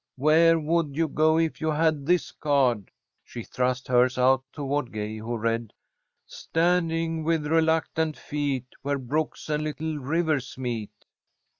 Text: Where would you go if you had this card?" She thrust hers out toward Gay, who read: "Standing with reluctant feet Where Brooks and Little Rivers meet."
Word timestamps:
Where 0.15 0.57
would 0.57 0.97
you 0.97 1.07
go 1.07 1.37
if 1.37 1.61
you 1.61 1.69
had 1.69 2.07
this 2.07 2.31
card?" 2.31 2.89
She 3.23 3.43
thrust 3.43 3.87
hers 3.87 4.17
out 4.17 4.43
toward 4.51 4.91
Gay, 4.91 5.17
who 5.17 5.37
read: 5.37 5.73
"Standing 6.25 7.23
with 7.23 7.45
reluctant 7.45 8.17
feet 8.17 8.65
Where 8.81 8.97
Brooks 8.97 9.47
and 9.47 9.63
Little 9.63 9.99
Rivers 9.99 10.57
meet." 10.57 11.05